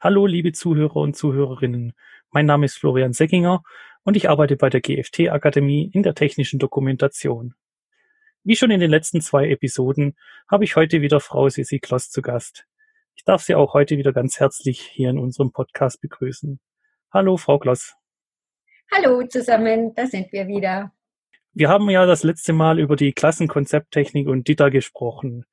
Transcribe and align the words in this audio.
Hallo, 0.00 0.26
liebe 0.26 0.52
Zuhörer 0.52 0.96
und 0.96 1.16
Zuhörerinnen. 1.16 1.92
Mein 2.30 2.46
Name 2.46 2.66
ist 2.66 2.78
Florian 2.78 3.12
Seckinger 3.12 3.62
und 4.04 4.16
ich 4.16 4.28
arbeite 4.28 4.56
bei 4.56 4.70
der 4.70 4.80
GFT 4.80 5.30
Akademie 5.30 5.90
in 5.92 6.02
der 6.02 6.14
technischen 6.14 6.58
Dokumentation. 6.58 7.54
Wie 8.42 8.56
schon 8.56 8.70
in 8.70 8.80
den 8.80 8.90
letzten 8.90 9.20
zwei 9.20 9.48
Episoden 9.48 10.16
habe 10.48 10.64
ich 10.64 10.76
heute 10.76 11.02
wieder 11.02 11.20
Frau 11.20 11.48
Sissi 11.48 11.78
Kloss 11.78 12.10
zu 12.10 12.22
Gast. 12.22 12.66
Ich 13.14 13.24
darf 13.24 13.42
Sie 13.42 13.54
auch 13.54 13.74
heute 13.74 13.98
wieder 13.98 14.12
ganz 14.12 14.40
herzlich 14.40 14.80
hier 14.80 15.10
in 15.10 15.18
unserem 15.18 15.52
Podcast 15.52 16.00
begrüßen. 16.00 16.58
Hallo, 17.12 17.36
Frau 17.36 17.58
Kloss. 17.58 17.94
Hallo 18.92 19.26
zusammen, 19.26 19.94
da 19.94 20.06
sind 20.06 20.32
wir 20.32 20.48
wieder. 20.48 20.92
Wir 21.52 21.68
haben 21.68 21.90
ja 21.90 22.06
das 22.06 22.22
letzte 22.22 22.52
Mal 22.52 22.78
über 22.78 22.96
die 22.96 23.12
Klassenkonzepttechnik 23.12 24.28
und 24.28 24.48
DITA 24.48 24.68
gesprochen. 24.68 25.44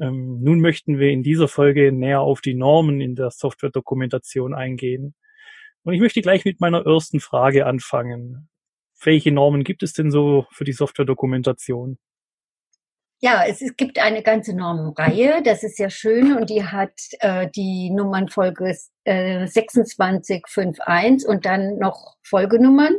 Ähm, 0.00 0.40
nun 0.42 0.60
möchten 0.60 0.98
wir 0.98 1.10
in 1.10 1.22
dieser 1.22 1.48
Folge 1.48 1.92
näher 1.92 2.20
auf 2.20 2.40
die 2.40 2.54
Normen 2.54 3.00
in 3.00 3.14
der 3.14 3.30
Software-Dokumentation 3.30 4.54
eingehen. 4.54 5.14
Und 5.82 5.94
ich 5.94 6.00
möchte 6.00 6.22
gleich 6.22 6.44
mit 6.44 6.60
meiner 6.60 6.84
ersten 6.86 7.20
Frage 7.20 7.66
anfangen. 7.66 8.48
Welche 9.02 9.32
Normen 9.32 9.64
gibt 9.64 9.82
es 9.82 9.92
denn 9.92 10.10
so 10.10 10.46
für 10.50 10.64
die 10.64 10.72
Software-Dokumentation? 10.72 11.98
Ja, 13.20 13.44
es, 13.46 13.62
gibt 13.76 13.98
eine 13.98 14.22
ganze 14.22 14.54
Normenreihe, 14.54 15.42
das 15.42 15.62
ist 15.62 15.78
ja 15.78 15.88
schön 15.88 16.36
und 16.36 16.50
die 16.50 16.64
hat 16.64 16.92
äh, 17.20 17.48
die 17.54 17.90
Nummernfolge 17.90 18.76
äh, 19.04 19.46
2651 19.46 21.26
und 21.26 21.46
dann 21.46 21.78
noch 21.78 22.16
Folgenummern. 22.22 22.96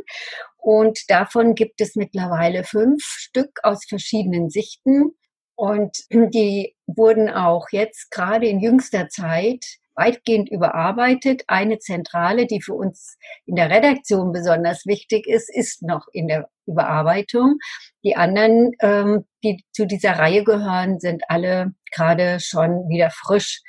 Und 0.56 0.98
davon 1.10 1.54
gibt 1.54 1.80
es 1.80 1.94
mittlerweile 1.94 2.64
fünf 2.64 3.04
Stück 3.04 3.60
aus 3.62 3.84
verschiedenen 3.88 4.50
Sichten. 4.50 5.12
Und 5.56 5.98
die 6.10 6.76
wurden 6.86 7.28
auch 7.28 7.68
jetzt 7.70 8.10
gerade 8.10 8.46
in 8.46 8.60
jüngster 8.60 9.08
Zeit 9.08 9.64
weitgehend 9.96 10.50
überarbeitet. 10.50 11.42
Eine 11.48 11.78
Zentrale, 11.78 12.46
die 12.46 12.60
für 12.60 12.74
uns 12.74 13.16
in 13.46 13.56
der 13.56 13.70
Redaktion 13.70 14.30
besonders 14.30 14.86
wichtig 14.86 15.26
ist, 15.26 15.48
ist 15.52 15.82
noch 15.82 16.06
in 16.12 16.28
der 16.28 16.48
Überarbeitung. 16.66 17.58
Die 18.04 18.14
anderen, 18.14 18.72
ähm, 18.80 19.24
die 19.42 19.64
zu 19.72 19.86
dieser 19.86 20.18
Reihe 20.18 20.44
gehören, 20.44 21.00
sind 21.00 21.22
alle 21.28 21.74
gerade 21.92 22.40
schon 22.40 22.88
wieder 22.88 23.10
frisch 23.10 23.62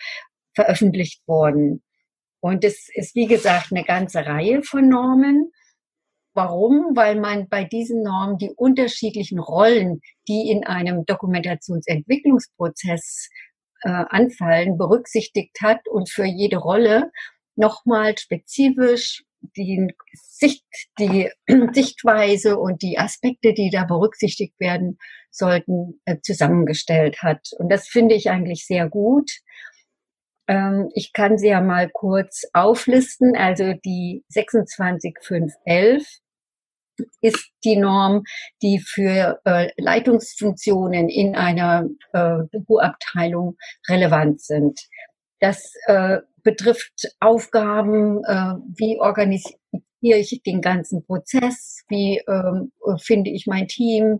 veröffentlicht 0.54 1.26
worden. 1.28 1.82
Und 2.40 2.64
es 2.64 2.90
ist, 2.94 3.16
wie 3.16 3.28
gesagt, 3.28 3.72
eine 3.72 3.84
ganze 3.84 4.26
Reihe 4.26 4.62
von 4.64 4.90
Normen. 4.90 5.52
Warum? 6.38 6.96
Weil 6.96 7.20
man 7.20 7.50
bei 7.50 7.64
diesen 7.64 8.04
Normen 8.04 8.38
die 8.38 8.52
unterschiedlichen 8.56 9.40
Rollen, 9.40 10.02
die 10.28 10.52
in 10.52 10.68
einem 10.68 11.04
Dokumentationsentwicklungsprozess 11.08 13.30
äh, 13.82 13.90
anfallen, 13.90 14.78
berücksichtigt 14.78 15.58
hat 15.64 15.88
und 15.88 16.12
für 16.12 16.26
jede 16.26 16.58
Rolle 16.58 17.10
nochmal 17.56 18.16
spezifisch 18.20 19.24
die 19.56 19.88
Sicht, 20.14 20.64
die 21.00 21.32
Sichtweise 21.74 22.60
und 22.60 22.84
die 22.84 23.00
Aspekte, 23.00 23.56
die 23.56 23.72
da 23.72 23.86
berücksichtigt 23.86 24.54
werden 24.60 25.00
sollten, 25.32 26.00
äh, 26.06 26.18
zusammengestellt 26.22 27.24
hat. 27.24 27.50
Und 27.58 27.72
das 27.72 27.88
finde 27.88 28.14
ich 28.14 28.30
eigentlich 28.30 28.68
sehr 28.68 28.88
gut. 28.88 29.32
Ähm, 30.48 30.92
ich 30.94 31.14
kann 31.14 31.40
sie 31.40 31.48
ja 31.48 31.62
mal 31.62 31.90
kurz 31.90 32.44
auflisten. 32.54 33.36
Also 33.36 33.74
die 33.74 34.24
26511 34.30 36.22
ist 37.22 37.52
die 37.64 37.78
Norm, 37.78 38.24
die 38.62 38.80
für 38.80 39.40
äh, 39.46 39.70
Leitungsfunktionen 39.78 41.10
in 41.10 41.36
einer 41.36 41.88
äh, 42.14 42.44
Büroabteilung 42.52 43.58
relevant 43.90 44.42
sind. 44.42 44.80
Das 45.40 45.74
äh, 45.86 46.20
betrifft 46.44 47.14
Aufgaben, 47.20 48.24
äh, 48.24 48.54
wie 48.78 49.00
organisiere 49.00 49.58
ich 50.02 50.42
den 50.46 50.62
ganzen 50.62 51.04
Prozess, 51.06 51.84
wie 51.90 52.22
ähm, 52.28 52.72
finde 53.00 53.32
ich 53.32 53.48
mein 53.48 53.68
Team, 53.68 54.20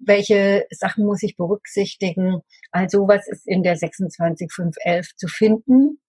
welche 0.00 0.66
Sachen 0.70 1.04
muss 1.04 1.22
ich 1.22 1.36
berücksichtigen. 1.36 2.40
Also 2.70 3.06
was 3.06 3.28
ist 3.28 3.46
in 3.46 3.62
der 3.62 3.76
26511 3.76 5.14
zu 5.16 5.28
finden. 5.28 6.00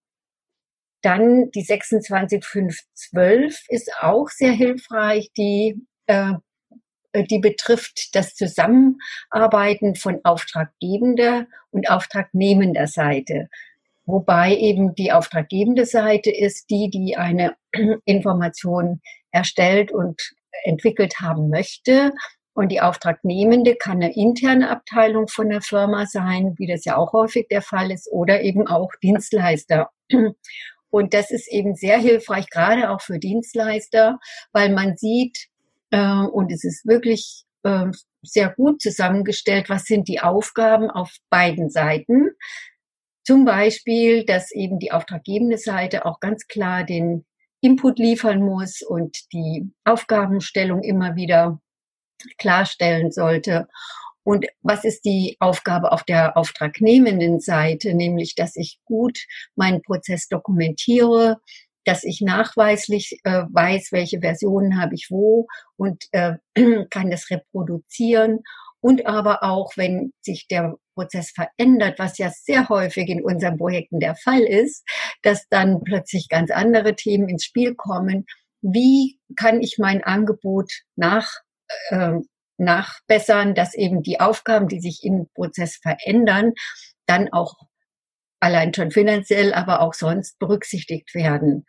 Dann 1.02 1.50
die 1.50 1.62
26512 1.62 3.66
ist 3.68 3.92
auch 4.00 4.28
sehr 4.28 4.52
hilfreich. 4.52 5.30
Die 5.36 5.86
äh, 6.06 6.34
die 7.14 7.38
betrifft 7.38 8.14
das 8.14 8.34
Zusammenarbeiten 8.34 9.94
von 9.94 10.20
auftraggebender 10.24 11.46
und 11.70 11.90
auftragnehmender 11.90 12.86
Seite. 12.86 13.48
Wobei 14.04 14.56
eben 14.56 14.94
die 14.94 15.12
auftraggebende 15.12 15.86
Seite 15.86 16.30
ist 16.30 16.70
die, 16.70 16.90
die 16.90 17.16
eine 17.16 17.54
Information 18.04 19.00
erstellt 19.30 19.92
und 19.92 20.20
entwickelt 20.64 21.20
haben 21.20 21.48
möchte. 21.48 22.12
Und 22.54 22.70
die 22.70 22.80
Auftragnehmende 22.80 23.76
kann 23.76 24.02
eine 24.02 24.14
interne 24.14 24.68
Abteilung 24.70 25.28
von 25.28 25.48
der 25.48 25.62
Firma 25.62 26.06
sein, 26.06 26.54
wie 26.58 26.66
das 26.66 26.84
ja 26.84 26.96
auch 26.96 27.12
häufig 27.12 27.46
der 27.48 27.62
Fall 27.62 27.90
ist, 27.90 28.10
oder 28.10 28.42
eben 28.42 28.66
auch 28.66 28.90
Dienstleister. 29.02 29.90
Und 30.90 31.14
das 31.14 31.30
ist 31.30 31.50
eben 31.50 31.74
sehr 31.74 31.98
hilfreich, 31.98 32.50
gerade 32.50 32.90
auch 32.90 33.00
für 33.00 33.18
Dienstleister, 33.18 34.18
weil 34.52 34.68
man 34.68 34.98
sieht, 34.98 35.46
äh, 35.92 36.24
und 36.24 36.50
es 36.50 36.64
ist 36.64 36.84
wirklich 36.86 37.44
äh, 37.62 37.86
sehr 38.22 38.50
gut 38.50 38.80
zusammengestellt, 38.80 39.68
was 39.68 39.84
sind 39.84 40.08
die 40.08 40.20
Aufgaben 40.20 40.90
auf 40.90 41.14
beiden 41.30 41.70
Seiten. 41.70 42.30
Zum 43.24 43.44
Beispiel, 43.44 44.24
dass 44.24 44.50
eben 44.50 44.80
die 44.80 44.90
auftraggebende 44.90 45.58
Seite 45.58 46.04
auch 46.06 46.18
ganz 46.18 46.48
klar 46.48 46.82
den 46.82 47.24
Input 47.60 48.00
liefern 48.00 48.42
muss 48.42 48.82
und 48.82 49.16
die 49.32 49.70
Aufgabenstellung 49.84 50.82
immer 50.82 51.14
wieder 51.14 51.60
klarstellen 52.38 53.12
sollte. 53.12 53.68
Und 54.24 54.46
was 54.62 54.84
ist 54.84 55.04
die 55.04 55.36
Aufgabe 55.40 55.92
auf 55.92 56.04
der 56.04 56.36
auftragnehmenden 56.36 57.40
Seite? 57.40 57.94
Nämlich, 57.94 58.34
dass 58.34 58.56
ich 58.56 58.80
gut 58.84 59.18
meinen 59.56 59.82
Prozess 59.82 60.28
dokumentiere, 60.28 61.40
dass 61.84 62.04
ich 62.04 62.20
nachweislich 62.20 63.18
äh, 63.24 63.44
weiß, 63.50 63.88
welche 63.92 64.20
Versionen 64.20 64.80
habe 64.80 64.94
ich 64.94 65.08
wo 65.10 65.46
und 65.76 66.04
äh, 66.12 66.34
kann 66.90 67.10
das 67.10 67.30
reproduzieren. 67.30 68.40
Und 68.80 69.06
aber 69.06 69.44
auch, 69.44 69.76
wenn 69.76 70.12
sich 70.22 70.48
der 70.48 70.74
Prozess 70.94 71.30
verändert, 71.30 71.98
was 71.98 72.18
ja 72.18 72.30
sehr 72.30 72.68
häufig 72.68 73.08
in 73.08 73.24
unseren 73.24 73.56
Projekten 73.56 74.00
der 74.00 74.16
Fall 74.16 74.40
ist, 74.40 74.84
dass 75.22 75.48
dann 75.48 75.82
plötzlich 75.84 76.28
ganz 76.28 76.50
andere 76.50 76.96
Themen 76.96 77.28
ins 77.28 77.44
Spiel 77.44 77.74
kommen. 77.74 78.26
Wie 78.60 79.18
kann 79.36 79.60
ich 79.60 79.76
mein 79.78 80.02
Angebot 80.02 80.72
nach, 80.96 81.30
äh, 81.90 82.18
nachbessern, 82.58 83.54
dass 83.54 83.74
eben 83.74 84.02
die 84.02 84.20
Aufgaben, 84.20 84.68
die 84.68 84.80
sich 84.80 85.04
im 85.04 85.28
Prozess 85.34 85.76
verändern, 85.76 86.52
dann 87.06 87.32
auch 87.32 87.54
allein 88.42 88.74
schon 88.74 88.90
finanziell, 88.90 89.54
aber 89.54 89.80
auch 89.80 89.94
sonst 89.94 90.38
berücksichtigt 90.38 91.14
werden. 91.14 91.64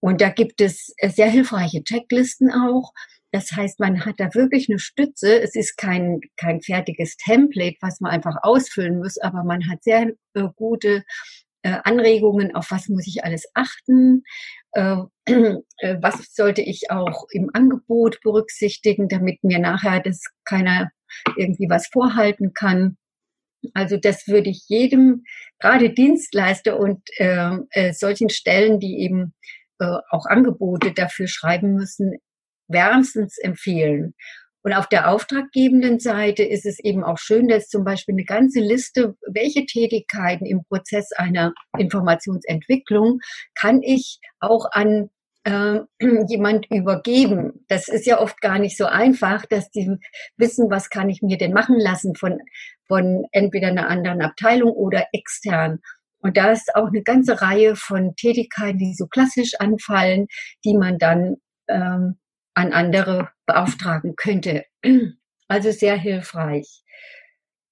Und 0.00 0.20
da 0.20 0.30
gibt 0.30 0.60
es 0.60 0.94
sehr 1.02 1.28
hilfreiche 1.28 1.82
Checklisten 1.84 2.50
auch. 2.50 2.92
Das 3.32 3.52
heißt, 3.52 3.80
man 3.80 4.06
hat 4.06 4.14
da 4.18 4.34
wirklich 4.34 4.68
eine 4.70 4.78
Stütze. 4.78 5.40
Es 5.42 5.54
ist 5.54 5.76
kein, 5.76 6.20
kein 6.36 6.62
fertiges 6.62 7.16
Template, 7.16 7.76
was 7.80 8.00
man 8.00 8.12
einfach 8.12 8.36
ausfüllen 8.42 8.98
muss, 8.98 9.18
aber 9.18 9.44
man 9.44 9.68
hat 9.68 9.82
sehr 9.82 10.12
äh, 10.34 10.48
gute 10.54 11.04
äh, 11.62 11.76
Anregungen, 11.84 12.54
auf 12.54 12.70
was 12.70 12.88
muss 12.88 13.06
ich 13.06 13.24
alles 13.24 13.50
achten, 13.52 14.22
äh, 14.72 14.96
äh 15.26 15.96
was 16.00 16.34
sollte 16.34 16.62
ich 16.62 16.90
auch 16.90 17.26
im 17.30 17.50
Angebot 17.52 18.20
berücksichtigen, 18.22 19.08
damit 19.08 19.44
mir 19.44 19.58
nachher 19.58 20.00
das 20.00 20.22
keiner 20.44 20.90
irgendwie 21.36 21.68
was 21.68 21.88
vorhalten 21.88 22.54
kann. 22.54 22.96
Also 23.74 23.96
das 23.96 24.26
würde 24.26 24.50
ich 24.50 24.64
jedem, 24.68 25.24
gerade 25.58 25.90
Dienstleister 25.90 26.78
und 26.78 27.02
äh, 27.18 27.56
äh, 27.70 27.92
solchen 27.92 28.28
Stellen, 28.30 28.80
die 28.80 29.00
eben 29.00 29.34
äh, 29.78 29.98
auch 30.10 30.26
Angebote 30.26 30.92
dafür 30.92 31.28
schreiben 31.28 31.74
müssen, 31.74 32.16
wärmstens 32.68 33.38
empfehlen. 33.38 34.14
Und 34.62 34.72
auf 34.72 34.88
der 34.88 35.08
auftraggebenden 35.10 36.00
Seite 36.00 36.42
ist 36.42 36.66
es 36.66 36.80
eben 36.80 37.04
auch 37.04 37.18
schön, 37.18 37.46
dass 37.46 37.68
zum 37.68 37.84
Beispiel 37.84 38.14
eine 38.14 38.24
ganze 38.24 38.58
Liste, 38.58 39.14
welche 39.32 39.64
Tätigkeiten 39.64 40.44
im 40.44 40.64
Prozess 40.64 41.12
einer 41.12 41.52
Informationsentwicklung 41.78 43.20
kann 43.54 43.80
ich 43.82 44.18
auch 44.40 44.66
an 44.72 45.08
äh, 45.46 45.80
jemand 46.28 46.70
übergeben. 46.70 47.64
Das 47.68 47.88
ist 47.88 48.06
ja 48.06 48.20
oft 48.20 48.40
gar 48.40 48.58
nicht 48.58 48.76
so 48.76 48.86
einfach, 48.86 49.46
dass 49.46 49.70
die 49.70 49.96
wissen, 50.36 50.70
was 50.70 50.90
kann 50.90 51.08
ich 51.08 51.22
mir 51.22 51.38
denn 51.38 51.52
machen 51.52 51.78
lassen 51.78 52.16
von, 52.16 52.40
von 52.86 53.24
entweder 53.30 53.68
einer 53.68 53.88
anderen 53.88 54.22
Abteilung 54.22 54.72
oder 54.72 55.06
extern. 55.12 55.78
Und 56.18 56.36
da 56.36 56.50
ist 56.50 56.74
auch 56.74 56.88
eine 56.88 57.02
ganze 57.02 57.40
Reihe 57.40 57.76
von 57.76 58.16
Tätigkeiten, 58.16 58.78
die 58.78 58.94
so 58.94 59.06
klassisch 59.06 59.54
anfallen, 59.60 60.26
die 60.64 60.74
man 60.74 60.98
dann 60.98 61.36
ähm, 61.68 62.18
an 62.54 62.72
andere 62.72 63.30
beauftragen 63.46 64.16
könnte. 64.16 64.64
Also 65.48 65.70
sehr 65.70 65.96
hilfreich. 65.96 66.82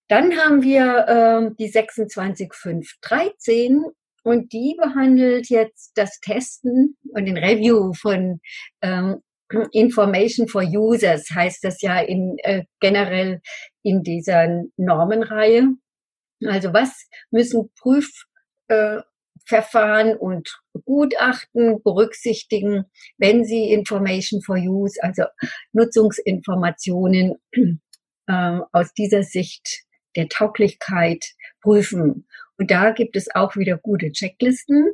Dann 0.06 0.36
haben 0.36 0.62
wir 0.62 1.06
ähm, 1.08 1.56
die 1.58 1.66
26513 1.66 3.82
und 4.24 4.52
die 4.52 4.76
behandelt 4.80 5.48
jetzt 5.50 5.92
das 5.96 6.18
Testen 6.20 6.96
und 7.10 7.26
den 7.26 7.36
Review 7.36 7.92
von 7.92 8.40
ähm, 8.80 9.20
Information 9.72 10.48
for 10.48 10.62
Users, 10.62 11.28
heißt 11.30 11.62
das 11.62 11.82
ja 11.82 12.00
in, 12.00 12.38
äh, 12.38 12.64
generell 12.80 13.42
in 13.82 14.02
dieser 14.02 14.64
Normenreihe. 14.76 15.68
Also 16.46 16.72
was 16.72 17.06
müssen 17.30 17.70
Prüfverfahren 17.78 20.08
äh, 20.08 20.16
und 20.16 20.58
Gutachten 20.86 21.82
berücksichtigen, 21.82 22.86
wenn 23.18 23.44
sie 23.44 23.72
Information 23.72 24.40
for 24.40 24.56
Use, 24.56 24.98
also 25.02 25.24
Nutzungsinformationen 25.72 27.34
äh, 28.26 28.58
aus 28.72 28.94
dieser 28.94 29.22
Sicht 29.22 29.84
der 30.16 30.28
Tauglichkeit 30.28 31.26
prüfen. 31.60 32.26
Und 32.58 32.70
da 32.70 32.92
gibt 32.92 33.16
es 33.16 33.34
auch 33.34 33.56
wieder 33.56 33.78
gute 33.78 34.12
Checklisten. 34.12 34.92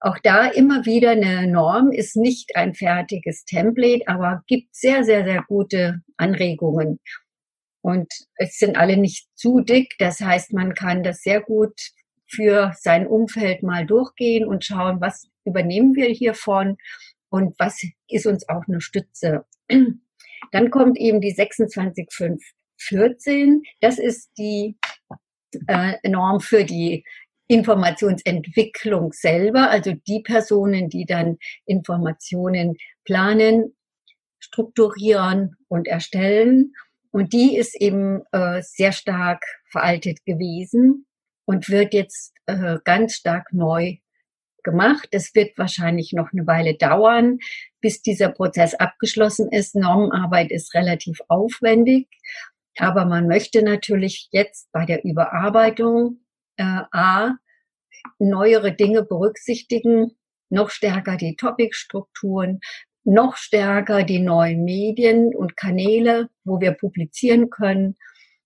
Auch 0.00 0.18
da 0.22 0.46
immer 0.46 0.84
wieder 0.84 1.12
eine 1.12 1.46
Norm 1.46 1.90
ist 1.90 2.16
nicht 2.16 2.56
ein 2.56 2.74
fertiges 2.74 3.44
Template, 3.44 4.06
aber 4.06 4.42
gibt 4.46 4.74
sehr, 4.74 5.04
sehr, 5.04 5.24
sehr 5.24 5.44
gute 5.48 6.02
Anregungen. 6.16 7.00
Und 7.80 8.12
es 8.36 8.58
sind 8.58 8.76
alle 8.76 8.96
nicht 8.96 9.28
zu 9.34 9.60
dick. 9.60 9.94
Das 9.98 10.20
heißt, 10.20 10.52
man 10.52 10.74
kann 10.74 11.02
das 11.02 11.22
sehr 11.22 11.40
gut 11.40 11.74
für 12.26 12.72
sein 12.78 13.06
Umfeld 13.06 13.62
mal 13.62 13.86
durchgehen 13.86 14.46
und 14.46 14.64
schauen, 14.64 15.00
was 15.00 15.28
übernehmen 15.44 15.94
wir 15.94 16.08
hiervon 16.08 16.76
und 17.28 17.54
was 17.58 17.82
ist 18.08 18.26
uns 18.26 18.48
auch 18.48 18.62
eine 18.68 18.80
Stütze. 18.80 19.44
Dann 20.52 20.70
kommt 20.70 20.98
eben 20.98 21.20
die 21.20 21.32
26514. 21.32 23.62
Das 23.80 23.98
ist 23.98 24.30
die 24.38 24.76
äh, 25.66 25.96
Norm 26.08 26.40
für 26.40 26.64
die 26.64 27.04
Informationsentwicklung 27.46 29.12
selber, 29.12 29.70
also 29.70 29.92
die 30.06 30.20
Personen, 30.20 30.88
die 30.88 31.04
dann 31.04 31.38
Informationen 31.66 32.76
planen, 33.04 33.74
strukturieren 34.38 35.56
und 35.68 35.86
erstellen. 35.86 36.72
Und 37.10 37.32
die 37.32 37.56
ist 37.56 37.80
eben 37.80 38.22
äh, 38.32 38.62
sehr 38.62 38.92
stark 38.92 39.44
veraltet 39.70 40.24
gewesen 40.24 41.06
und 41.44 41.68
wird 41.68 41.94
jetzt 41.94 42.32
äh, 42.46 42.78
ganz 42.84 43.14
stark 43.14 43.52
neu 43.52 43.98
gemacht. 44.64 45.08
Es 45.12 45.34
wird 45.34 45.56
wahrscheinlich 45.56 46.12
noch 46.12 46.32
eine 46.32 46.46
Weile 46.46 46.74
dauern, 46.74 47.38
bis 47.80 48.02
dieser 48.02 48.30
Prozess 48.30 48.74
abgeschlossen 48.74 49.52
ist. 49.52 49.76
Normenarbeit 49.76 50.50
ist 50.50 50.74
relativ 50.74 51.20
aufwendig, 51.28 52.08
aber 52.78 53.04
man 53.04 53.26
möchte 53.26 53.62
natürlich 53.62 54.28
jetzt 54.30 54.70
bei 54.72 54.84
der 54.84 55.04
Überarbeitung 55.04 56.20
äh, 56.56 56.82
A, 56.92 57.34
neuere 58.18 58.72
Dinge 58.72 59.04
berücksichtigen, 59.04 60.12
noch 60.50 60.70
stärker 60.70 61.16
die 61.16 61.36
Topicstrukturen, 61.36 62.60
noch 63.04 63.36
stärker 63.36 64.02
die 64.02 64.20
neuen 64.20 64.64
Medien 64.64 65.34
und 65.34 65.56
Kanäle, 65.56 66.30
wo 66.44 66.60
wir 66.60 66.72
publizieren 66.72 67.50
können, 67.50 67.96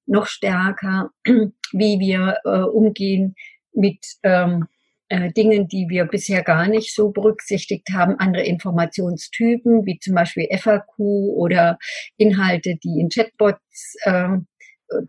noch 0.06 0.26
stärker, 0.26 1.10
wie 1.24 1.98
wir 2.00 2.38
äh, 2.44 2.60
umgehen 2.60 3.34
mit 3.72 4.04
ähm, 4.22 4.66
äh, 5.08 5.32
Dingen, 5.32 5.68
die 5.68 5.86
wir 5.88 6.04
bisher 6.04 6.42
gar 6.42 6.68
nicht 6.68 6.94
so 6.94 7.10
berücksichtigt 7.10 7.88
haben, 7.92 8.18
andere 8.18 8.44
Informationstypen, 8.44 9.86
wie 9.86 9.98
zum 9.98 10.14
Beispiel 10.14 10.48
FAQ 10.56 10.98
oder 10.98 11.78
Inhalte, 12.16 12.76
die 12.82 13.00
in 13.00 13.08
Chatbots 13.08 13.96
äh, 14.02 14.38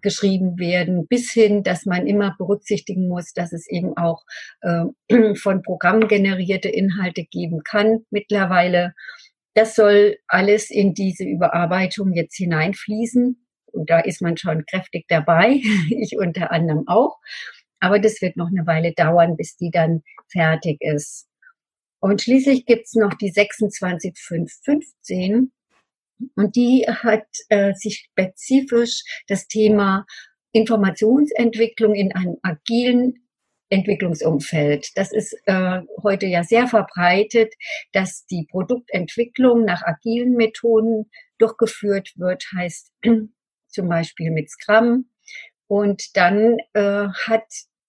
geschrieben 0.01 0.59
werden, 0.59 1.07
bis 1.07 1.31
hin, 1.31 1.63
dass 1.63 1.85
man 1.85 2.07
immer 2.07 2.35
berücksichtigen 2.37 3.07
muss, 3.07 3.33
dass 3.33 3.53
es 3.53 3.67
eben 3.69 3.95
auch 3.97 4.23
äh, 4.61 4.85
von 5.35 5.63
Programmen 5.63 6.07
generierte 6.07 6.69
Inhalte 6.69 7.23
geben 7.23 7.61
kann 7.63 8.05
mittlerweile. 8.09 8.93
Das 9.53 9.75
soll 9.75 10.17
alles 10.27 10.69
in 10.69 10.93
diese 10.93 11.23
Überarbeitung 11.23 12.13
jetzt 12.13 12.35
hineinfließen. 12.37 13.45
Und 13.71 13.89
da 13.89 13.99
ist 13.99 14.21
man 14.21 14.35
schon 14.37 14.65
kräftig 14.65 15.05
dabei, 15.07 15.61
ich 15.89 16.17
unter 16.17 16.51
anderem 16.51 16.87
auch. 16.87 17.17
Aber 17.79 17.99
das 17.99 18.21
wird 18.21 18.37
noch 18.37 18.47
eine 18.47 18.65
Weile 18.67 18.93
dauern, 18.93 19.37
bis 19.37 19.57
die 19.57 19.71
dann 19.71 20.03
fertig 20.31 20.77
ist. 20.81 21.27
Und 21.99 22.21
schließlich 22.21 22.65
gibt's 22.65 22.95
noch 22.95 23.13
die 23.13 23.31
26515. 23.31 25.51
Und 26.35 26.55
die 26.55 26.85
hat 26.87 27.27
äh, 27.49 27.73
sich 27.73 28.09
spezifisch 28.11 29.03
das 29.27 29.47
Thema 29.47 30.05
Informationsentwicklung 30.51 31.95
in 31.95 32.13
einem 32.13 32.37
agilen 32.41 33.25
Entwicklungsumfeld. 33.69 34.89
Das 34.95 35.13
ist 35.13 35.35
äh, 35.45 35.81
heute 36.01 36.25
ja 36.25 36.43
sehr 36.43 36.67
verbreitet, 36.67 37.53
dass 37.93 38.25
die 38.25 38.47
Produktentwicklung 38.49 39.63
nach 39.63 39.83
agilen 39.83 40.33
Methoden 40.33 41.09
durchgeführt 41.37 42.13
wird, 42.17 42.45
heißt 42.55 42.91
zum 43.67 43.87
Beispiel 43.87 44.31
mit 44.31 44.49
Scrum. 44.49 45.09
Und 45.67 46.17
dann 46.17 46.57
äh, 46.73 47.07
hat 47.27 47.45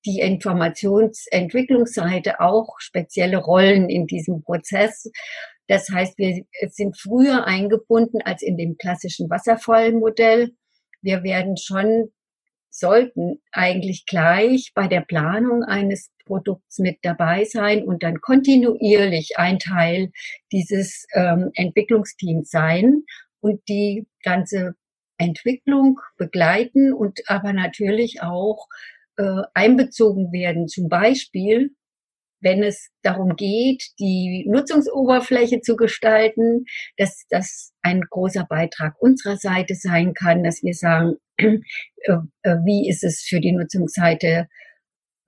die 0.06 0.20
Informationsentwicklungsseite 0.20 2.40
auch 2.40 2.76
spezielle 2.78 3.38
Rollen 3.38 3.88
in 3.88 4.06
diesem 4.06 4.42
Prozess. 4.42 5.10
Das 5.68 5.88
heißt, 5.88 6.18
wir 6.18 6.44
sind 6.68 6.98
früher 6.98 7.46
eingebunden 7.46 8.20
als 8.22 8.42
in 8.42 8.56
dem 8.56 8.76
klassischen 8.76 9.30
Wasserfallmodell. 9.30 10.50
Wir 11.02 11.22
werden 11.22 11.56
schon, 11.56 12.10
sollten 12.70 13.40
eigentlich 13.52 14.04
gleich 14.06 14.72
bei 14.74 14.88
der 14.88 15.02
Planung 15.02 15.62
eines 15.64 16.10
Produkts 16.24 16.78
mit 16.78 16.98
dabei 17.02 17.44
sein 17.44 17.84
und 17.84 18.02
dann 18.02 18.20
kontinuierlich 18.20 19.34
ein 19.36 19.58
Teil 19.58 20.10
dieses 20.52 21.06
ähm, 21.14 21.50
Entwicklungsteams 21.54 22.50
sein 22.50 23.02
und 23.40 23.60
die 23.68 24.06
ganze 24.22 24.74
Entwicklung 25.18 26.00
begleiten 26.16 26.92
und 26.92 27.20
aber 27.26 27.52
natürlich 27.52 28.22
auch 28.22 28.68
äh, 29.16 29.42
einbezogen 29.54 30.32
werden. 30.32 30.68
Zum 30.68 30.88
Beispiel 30.88 31.70
wenn 32.40 32.62
es 32.62 32.90
darum 33.02 33.36
geht, 33.36 33.84
die 33.98 34.46
Nutzungsoberfläche 34.48 35.60
zu 35.60 35.76
gestalten, 35.76 36.64
dass 36.96 37.24
das 37.28 37.72
ein 37.82 38.02
großer 38.02 38.44
Beitrag 38.48 39.00
unserer 39.00 39.36
Seite 39.36 39.74
sein 39.74 40.14
kann, 40.14 40.42
dass 40.42 40.62
wir 40.62 40.74
sagen, 40.74 41.16
äh, 41.36 41.56
äh, 42.42 42.56
wie 42.64 42.88
ist 42.88 43.04
es 43.04 43.22
für 43.22 43.40
die 43.40 43.52
Nutzungsseite 43.52 44.48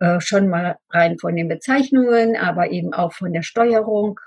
äh, 0.01 0.21
schon 0.21 0.49
mal 0.49 0.79
rein 0.91 1.19
von 1.19 1.37
den 1.37 1.49
Bezeichnungen, 1.49 2.37
aber 2.37 2.71
eben 2.71 2.93
auch 2.95 3.13
von 3.13 3.33
der 3.33 3.43
Steuerung 3.43 4.19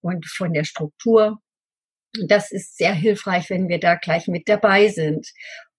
und 0.00 0.26
von 0.26 0.52
der 0.52 0.64
Struktur. 0.64 1.38
Das 2.26 2.50
ist 2.50 2.76
sehr 2.76 2.92
hilfreich, 2.92 3.48
wenn 3.50 3.68
wir 3.68 3.80
da 3.80 3.94
gleich 3.94 4.28
mit 4.28 4.48
dabei 4.48 4.88
sind. 4.88 5.30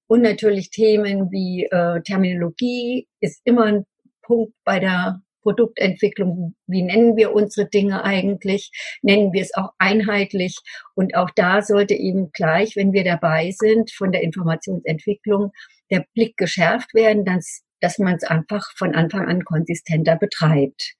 Und 0.07 0.21
natürlich 0.21 0.69
Themen 0.69 1.31
wie 1.31 1.65
äh, 1.65 2.01
Terminologie 2.01 3.07
ist 3.19 3.41
immer 3.45 3.65
ein 3.65 3.85
Punkt 4.21 4.53
bei 4.63 4.79
der 4.79 5.21
Produktentwicklung, 5.43 6.55
wie 6.67 6.81
nennen 6.81 7.15
wir 7.15 7.33
unsere 7.33 7.69
Dinge 7.69 8.03
eigentlich, 8.03 8.71
nennen 9.01 9.33
wir 9.33 9.41
es 9.41 9.53
auch 9.53 9.71
einheitlich. 9.77 10.57
Und 10.95 11.15
auch 11.15 11.29
da 11.35 11.61
sollte 11.61 11.93
eben 11.93 12.31
gleich, 12.31 12.75
wenn 12.75 12.93
wir 12.93 13.03
dabei 13.03 13.51
sind 13.51 13.91
von 13.91 14.11
der 14.11 14.23
Informationsentwicklung, 14.23 15.51
der 15.91 16.05
Blick 16.15 16.37
geschärft 16.37 16.93
werden, 16.93 17.25
dass, 17.25 17.63
dass 17.81 17.99
man 17.99 18.15
es 18.15 18.23
einfach 18.23 18.71
von 18.75 18.95
Anfang 18.95 19.27
an 19.27 19.43
konsistenter 19.43 20.15
betreibt. 20.15 20.95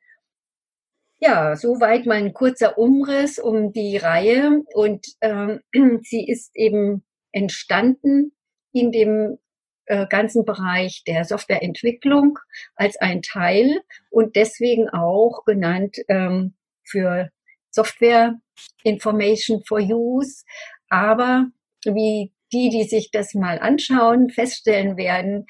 Ja, 1.19 1.55
soweit 1.55 2.05
mal 2.05 2.17
ein 2.17 2.33
kurzer 2.33 2.77
Umriss 2.77 3.39
um 3.39 3.71
die 3.71 3.95
Reihe 3.95 4.61
und 4.73 5.05
ähm, 5.21 5.61
sie 6.03 6.27
ist 6.27 6.51
eben 6.53 7.05
entstanden 7.31 8.33
in 8.73 8.91
dem 8.91 9.37
äh, 9.85 10.05
ganzen 10.07 10.45
Bereich 10.45 11.03
der 11.05 11.25
Softwareentwicklung 11.25 12.39
als 12.75 12.97
ein 12.97 13.21
Teil 13.21 13.81
und 14.09 14.35
deswegen 14.35 14.89
auch 14.89 15.43
genannt 15.45 15.97
ähm, 16.07 16.55
für 16.83 17.29
Software 17.69 18.35
Information 18.83 19.63
for 19.67 19.79
Use. 19.79 20.43
Aber 20.89 21.47
wie 21.85 22.31
die, 22.51 22.69
die 22.69 22.83
sich 22.83 23.09
das 23.11 23.33
mal 23.33 23.59
anschauen, 23.59 24.29
feststellen 24.29 24.95
werden, 24.95 25.47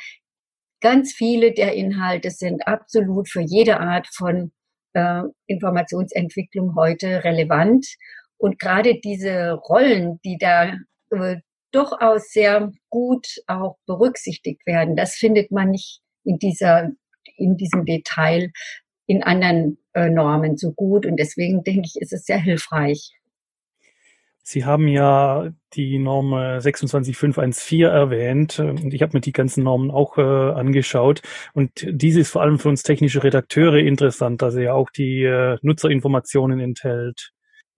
ganz 0.82 1.14
viele 1.14 1.54
der 1.54 1.74
Inhalte 1.74 2.32
sind 2.32 2.68
absolut 2.68 3.30
für 3.30 3.42
jede 3.42 3.80
Art 3.80 4.08
von 4.08 4.52
äh, 4.94 5.24
Informationsentwicklung 5.48 6.76
heute 6.76 7.24
relevant. 7.24 7.86
Und 8.38 8.60
gerade 8.60 9.00
diese 9.00 9.52
Rollen, 9.52 10.20
die 10.24 10.38
da 10.38 10.78
äh, 11.12 11.38
durchaus 11.74 12.32
sehr 12.32 12.72
gut 12.90 13.28
auch 13.48 13.78
berücksichtigt 13.86 14.66
werden. 14.66 14.96
Das 14.96 15.16
findet 15.16 15.52
man 15.52 15.72
nicht 15.72 16.02
in 16.24 16.40
dieser, 16.40 16.92
in 17.36 17.58
diesem 17.58 17.86
Detail 17.86 18.52
in 19.06 19.24
anderen 19.24 19.78
äh, 19.94 20.10
Normen 20.10 20.58
so 20.58 20.72
gut. 20.72 21.06
Und 21.06 21.18
deswegen 21.18 21.64
denke 21.64 21.88
ich, 21.88 22.02
ist 22.02 22.14
es 22.14 22.26
sehr 22.26 22.40
hilfreich. 22.40 23.12
Sie 24.46 24.66
haben 24.66 24.90
ja 24.90 25.52
die 25.74 25.98
Norm 26.00 26.60
26514 26.60 27.84
erwähnt 27.84 28.60
und 28.60 28.94
ich 28.94 29.02
habe 29.02 29.16
mir 29.16 29.22
die 29.22 29.32
ganzen 29.32 29.64
Normen 29.64 29.90
auch 29.90 30.18
äh, 30.18 30.22
angeschaut 30.22 31.22
und 31.54 31.72
diese 31.90 32.20
ist 32.20 32.32
vor 32.32 32.42
allem 32.42 32.60
für 32.60 32.68
uns 32.68 32.84
technische 32.84 33.24
Redakteure 33.24 33.78
interessant, 33.78 34.42
da 34.42 34.52
sie 34.52 34.64
ja 34.64 34.74
auch 34.74 34.90
die 34.90 35.24
äh, 35.24 35.58
Nutzerinformationen 35.62 36.60
enthält. 36.60 37.32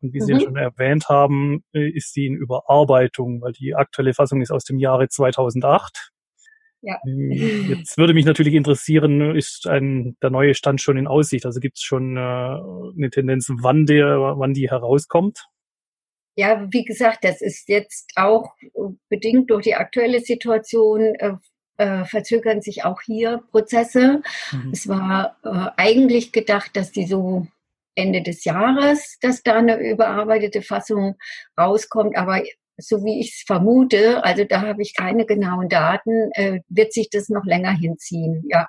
Und 0.05 0.13
wie 0.13 0.21
Sie 0.21 0.33
ja 0.33 0.38
mhm. 0.38 0.43
schon 0.43 0.55
erwähnt 0.55 1.09
haben, 1.09 1.63
äh, 1.74 1.89
ist 1.89 2.13
sie 2.13 2.27
in 2.27 2.35
Überarbeitung, 2.35 3.41
weil 3.41 3.53
die 3.53 3.74
aktuelle 3.74 4.13
Fassung 4.13 4.41
ist 4.41 4.51
aus 4.51 4.63
dem 4.63 4.77
Jahre 4.77 5.07
2008. 5.07 6.12
Ja. 6.81 7.00
Ähm, 7.07 7.31
jetzt 7.67 7.97
würde 7.97 8.13
mich 8.13 8.25
natürlich 8.25 8.53
interessieren, 8.53 9.35
ist 9.35 9.67
ein, 9.67 10.15
der 10.21 10.29
neue 10.29 10.53
Stand 10.53 10.81
schon 10.81 10.97
in 10.97 11.07
Aussicht? 11.07 11.45
Also 11.45 11.59
gibt 11.59 11.77
es 11.77 11.83
schon 11.83 12.17
äh, 12.17 12.19
eine 12.19 13.09
Tendenz, 13.12 13.50
wann 13.50 13.88
der, 13.88 14.19
wann 14.38 14.53
die 14.53 14.69
herauskommt? 14.69 15.47
Ja, 16.35 16.67
wie 16.69 16.83
gesagt, 16.83 17.24
das 17.24 17.41
ist 17.41 17.69
jetzt 17.69 18.12
auch 18.15 18.53
bedingt 19.09 19.50
durch 19.50 19.63
die 19.63 19.75
aktuelle 19.75 20.19
Situation 20.19 21.15
äh, 21.15 21.33
äh, 21.77 22.05
verzögern 22.05 22.62
sich 22.62 22.83
auch 22.83 23.01
hier 23.01 23.43
Prozesse. 23.51 24.21
Mhm. 24.51 24.69
Es 24.71 24.88
war 24.88 25.38
äh, 25.43 25.71
eigentlich 25.77 26.31
gedacht, 26.31 26.75
dass 26.75 26.91
die 26.91 27.05
so 27.05 27.47
Ende 27.95 28.21
des 28.21 28.43
Jahres, 28.45 29.17
dass 29.21 29.43
da 29.43 29.55
eine 29.55 29.77
überarbeitete 29.77 30.61
Fassung 30.61 31.15
rauskommt. 31.59 32.15
Aber 32.17 32.43
so 32.77 33.03
wie 33.03 33.19
ich 33.19 33.33
es 33.35 33.43
vermute, 33.45 34.23
also 34.23 34.43
da 34.43 34.61
habe 34.61 34.81
ich 34.81 34.93
keine 34.95 35.25
genauen 35.25 35.69
Daten, 35.69 36.31
äh, 36.33 36.59
wird 36.67 36.93
sich 36.93 37.09
das 37.09 37.29
noch 37.29 37.45
länger 37.45 37.71
hinziehen, 37.71 38.43
ja. 38.49 38.67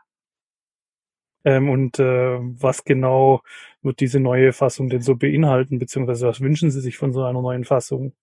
Ähm, 1.45 1.71
und 1.71 1.99
äh, 2.01 2.39
was 2.41 2.85
genau 2.85 3.41
wird 3.83 4.01
diese 4.01 4.19
neue 4.19 4.53
Fassung 4.53 4.89
denn 4.89 5.03
so 5.03 5.15
beinhalten, 5.15 5.79
beziehungsweise 5.79 6.27
was 6.27 6.41
wünschen 6.41 6.71
Sie 6.71 6.81
sich 6.81 6.97
von 6.97 7.13
so 7.13 7.23
einer 7.23 7.41
neuen 7.41 7.65
Fassung? 7.65 8.15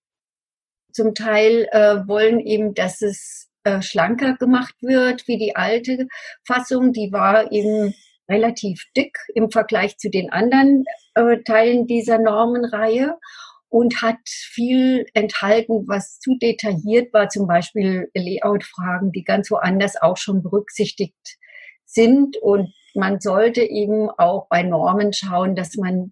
Zum 0.91 1.15
Teil 1.15 1.67
äh, 1.71 2.05
wollen 2.07 2.39
eben, 2.39 2.73
dass 2.73 3.01
es 3.01 3.49
äh, 3.63 3.81
schlanker 3.81 4.35
gemacht 4.35 4.75
wird 4.81 5.25
wie 5.27 5.37
die 5.37 5.55
alte 5.55 6.07
Fassung. 6.45 6.91
Die 6.91 7.13
war 7.13 7.51
eben 7.51 7.95
relativ 8.33 8.83
dick 8.97 9.17
im 9.35 9.51
Vergleich 9.51 9.97
zu 9.97 10.09
den 10.09 10.31
anderen 10.31 10.85
äh, 11.15 11.37
Teilen 11.45 11.87
dieser 11.87 12.17
Normenreihe 12.17 13.17
und 13.69 14.01
hat 14.01 14.19
viel 14.25 15.05
enthalten, 15.13 15.85
was 15.87 16.19
zu 16.19 16.37
detailliert 16.39 17.13
war, 17.13 17.29
zum 17.29 17.47
Beispiel 17.47 18.09
Layout-Fragen, 18.13 19.11
die 19.11 19.23
ganz 19.23 19.49
woanders 19.49 19.99
auch 20.01 20.17
schon 20.17 20.43
berücksichtigt 20.43 21.37
sind. 21.85 22.37
Und 22.37 22.71
man 22.93 23.19
sollte 23.19 23.61
eben 23.63 24.09
auch 24.11 24.47
bei 24.47 24.61
Normen 24.61 25.11
schauen, 25.11 25.55
dass 25.55 25.75
man 25.75 26.11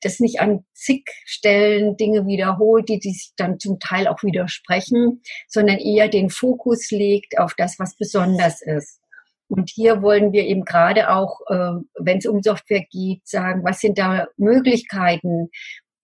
das 0.00 0.20
nicht 0.20 0.40
an 0.40 0.64
zig 0.72 1.04
Stellen 1.24 1.96
Dinge 1.96 2.26
wiederholt, 2.26 2.88
die, 2.88 2.98
die 2.98 3.12
sich 3.12 3.32
dann 3.36 3.58
zum 3.58 3.78
Teil 3.80 4.06
auch 4.06 4.22
widersprechen, 4.22 5.22
sondern 5.48 5.78
eher 5.78 6.08
den 6.08 6.30
Fokus 6.30 6.90
legt 6.90 7.38
auf 7.38 7.54
das, 7.54 7.78
was 7.78 7.96
besonders 7.96 8.62
ist. 8.62 9.00
Und 9.48 9.70
hier 9.70 10.02
wollen 10.02 10.32
wir 10.32 10.44
eben 10.44 10.64
gerade 10.64 11.10
auch, 11.10 11.40
äh, 11.48 11.80
wenn 11.98 12.18
es 12.18 12.26
um 12.26 12.42
Software 12.42 12.84
geht, 12.90 13.26
sagen, 13.26 13.62
was 13.64 13.80
sind 13.80 13.98
da 13.98 14.26
Möglichkeiten, 14.36 15.50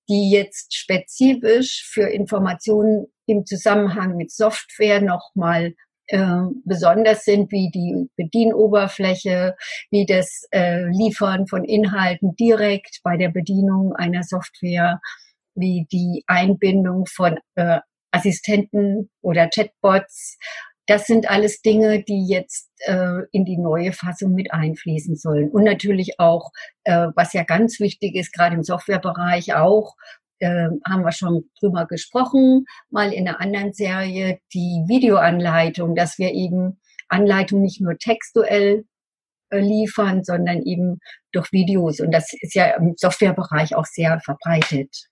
die 0.08 0.30
jetzt 0.30 0.74
spezifisch 0.76 1.88
für 1.88 2.08
Informationen 2.08 3.06
im 3.26 3.46
Zusammenhang 3.46 4.16
mit 4.16 4.32
Software 4.32 5.00
nochmal 5.00 5.74
äh, 6.08 6.42
besonders 6.64 7.24
sind, 7.24 7.52
wie 7.52 7.70
die 7.70 8.10
Bedienoberfläche, 8.16 9.56
wie 9.90 10.04
das 10.06 10.42
äh, 10.50 10.86
Liefern 10.86 11.46
von 11.46 11.64
Inhalten 11.64 12.34
direkt 12.34 13.00
bei 13.04 13.16
der 13.16 13.28
Bedienung 13.28 13.94
einer 13.94 14.24
Software, 14.24 15.00
wie 15.54 15.86
die 15.92 16.24
Einbindung 16.26 17.06
von 17.06 17.38
äh, 17.54 17.78
Assistenten 18.10 19.10
oder 19.22 19.48
Chatbots 19.48 20.38
das 20.90 21.06
sind 21.06 21.30
alles 21.30 21.62
Dinge, 21.62 22.02
die 22.02 22.26
jetzt 22.26 22.68
äh, 22.80 23.20
in 23.30 23.44
die 23.44 23.56
neue 23.56 23.92
Fassung 23.92 24.34
mit 24.34 24.52
einfließen 24.52 25.14
sollen. 25.14 25.48
Und 25.48 25.62
natürlich 25.62 26.18
auch, 26.18 26.50
äh, 26.82 27.06
was 27.14 27.32
ja 27.32 27.44
ganz 27.44 27.78
wichtig 27.78 28.16
ist, 28.16 28.32
gerade 28.32 28.56
im 28.56 28.64
Softwarebereich 28.64 29.54
auch, 29.54 29.94
äh, 30.40 30.66
haben 30.84 31.04
wir 31.04 31.12
schon 31.12 31.44
drüber 31.60 31.86
gesprochen, 31.86 32.64
mal 32.90 33.12
in 33.12 33.28
einer 33.28 33.40
anderen 33.40 33.72
Serie, 33.72 34.40
die 34.52 34.82
Videoanleitung, 34.88 35.94
dass 35.94 36.18
wir 36.18 36.32
eben 36.32 36.80
Anleitung 37.08 37.62
nicht 37.62 37.80
nur 37.80 37.96
textuell 37.96 38.84
äh, 39.50 39.60
liefern, 39.60 40.24
sondern 40.24 40.62
eben 40.62 40.98
durch 41.30 41.52
Videos. 41.52 42.00
Und 42.00 42.10
das 42.10 42.32
ist 42.40 42.56
ja 42.56 42.74
im 42.74 42.94
Softwarebereich 42.96 43.76
auch 43.76 43.86
sehr 43.86 44.18
verbreitet 44.24 45.09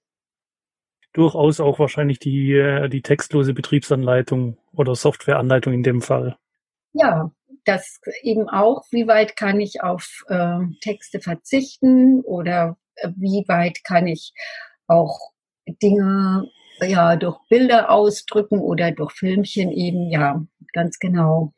durchaus 1.18 1.58
auch 1.58 1.80
wahrscheinlich 1.80 2.20
die, 2.20 2.52
äh, 2.52 2.88
die 2.88 3.02
textlose 3.02 3.52
Betriebsanleitung 3.52 4.56
oder 4.72 4.94
Softwareanleitung 4.94 5.72
in 5.72 5.82
dem 5.82 6.00
Fall. 6.00 6.36
Ja, 6.92 7.32
das 7.64 8.00
eben 8.22 8.48
auch, 8.48 8.84
wie 8.92 9.08
weit 9.08 9.36
kann 9.36 9.60
ich 9.60 9.82
auf 9.82 10.24
äh, 10.28 10.60
Texte 10.80 11.18
verzichten 11.20 12.20
oder 12.22 12.78
äh, 12.94 13.10
wie 13.16 13.44
weit 13.48 13.82
kann 13.82 14.06
ich 14.06 14.32
auch 14.86 15.32
Dinge 15.82 16.48
ja 16.80 17.16
durch 17.16 17.38
Bilder 17.50 17.90
ausdrücken 17.90 18.60
oder 18.60 18.92
durch 18.92 19.12
Filmchen 19.12 19.72
eben, 19.72 20.10
ja, 20.10 20.44
ganz 20.72 21.00
genau. 21.00 21.52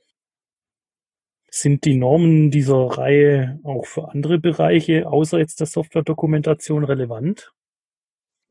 Sind 1.51 1.85
die 1.85 1.97
Normen 1.97 2.51
dieser 2.51 2.97
Reihe 2.97 3.61
auch 3.63 3.85
für 3.85 4.09
andere 4.09 4.39
Bereiche 4.39 5.07
außer 5.07 5.39
jetzt 5.39 5.61
der 5.61 5.67
Software-Dokumentation 5.67 6.85
relevant? 6.85 7.53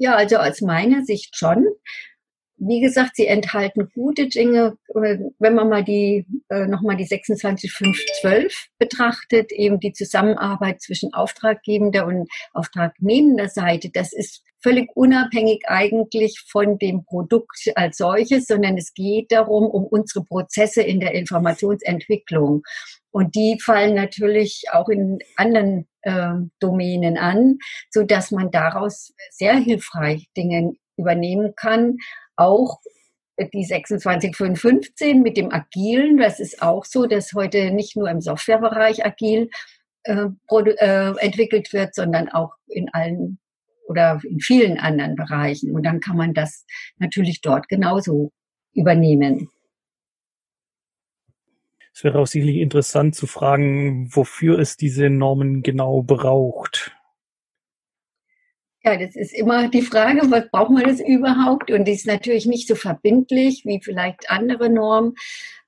Ja, 0.01 0.15
also 0.15 0.37
aus 0.37 0.61
meiner 0.61 1.03
Sicht 1.03 1.35
schon. 1.35 1.67
Wie 2.59 2.81
gesagt, 2.81 3.15
sie 3.15 3.27
enthalten 3.27 3.89
gute 3.93 4.27
Dinge. 4.27 4.77
Wenn 4.93 5.55
man 5.55 5.69
mal 5.69 5.83
die, 5.83 6.25
äh, 6.49 6.67
nochmal 6.67 6.97
die 6.97 7.05
26512 7.05 8.67
betrachtet, 8.77 9.51
eben 9.51 9.79
die 9.79 9.93
Zusammenarbeit 9.93 10.81
zwischen 10.81 11.13
auftraggebender 11.13 12.05
und 12.05 12.29
auftragnehmender 12.53 13.47
Seite, 13.47 13.89
das 13.91 14.13
ist 14.13 14.43
völlig 14.61 14.89
unabhängig 14.95 15.63
eigentlich 15.67 16.43
von 16.49 16.77
dem 16.77 17.05
Produkt 17.05 17.71
als 17.75 17.97
solches, 17.97 18.45
sondern 18.45 18.77
es 18.77 18.93
geht 18.93 19.31
darum, 19.31 19.65
um 19.65 19.85
unsere 19.85 20.25
Prozesse 20.25 20.81
in 20.81 20.99
der 20.99 21.13
Informationsentwicklung. 21.13 22.63
Und 23.11 23.35
die 23.35 23.57
fallen 23.63 23.95
natürlich 23.95 24.65
auch 24.71 24.89
in 24.89 25.19
anderen 25.35 25.87
äh, 26.01 26.33
Domänen 26.59 27.17
an, 27.17 27.57
so 27.89 28.03
dass 28.03 28.31
man 28.31 28.51
daraus 28.51 29.13
sehr 29.31 29.55
hilfreich 29.55 30.27
Dinge 30.35 30.73
übernehmen 30.97 31.53
kann. 31.55 31.97
Auch 32.39 32.79
die 33.53 33.63
26515 33.63 35.21
mit 35.21 35.37
dem 35.37 35.51
Agilen, 35.51 36.17
das 36.17 36.39
ist 36.39 36.61
auch 36.61 36.85
so, 36.85 37.05
dass 37.05 37.33
heute 37.33 37.71
nicht 37.71 37.95
nur 37.95 38.09
im 38.09 38.21
Softwarebereich 38.21 39.05
agil 39.05 39.49
äh, 40.03 40.27
äh, 40.47 41.17
entwickelt 41.19 41.73
wird, 41.73 41.93
sondern 41.93 42.29
auch 42.29 42.53
in 42.67 42.89
allen 42.93 43.39
oder 43.87 44.21
in 44.23 44.39
vielen 44.39 44.77
anderen 44.77 45.15
Bereichen. 45.15 45.75
Und 45.75 45.83
dann 45.83 45.99
kann 45.99 46.15
man 46.15 46.33
das 46.33 46.65
natürlich 46.97 47.41
dort 47.41 47.67
genauso 47.67 48.31
übernehmen. 48.73 49.49
Es 51.93 52.03
wäre 52.03 52.19
auch 52.19 52.27
sicherlich 52.27 52.57
interessant 52.57 53.15
zu 53.15 53.27
fragen, 53.27 54.15
wofür 54.15 54.59
es 54.59 54.77
diese 54.77 55.09
Normen 55.09 55.63
genau 55.63 56.01
braucht. 56.03 56.95
Ja, 58.83 58.95
das 58.95 59.15
ist 59.15 59.33
immer 59.33 59.67
die 59.67 59.81
Frage, 59.81 60.31
was 60.31 60.49
braucht 60.51 60.71
man 60.71 60.83
das 60.83 61.01
überhaupt? 61.01 61.69
Und 61.69 61.85
die 61.85 61.91
ist 61.91 62.07
natürlich 62.07 62.45
nicht 62.45 62.67
so 62.67 62.75
verbindlich 62.75 63.63
wie 63.65 63.81
vielleicht 63.83 64.29
andere 64.29 64.69
Normen. 64.69 65.15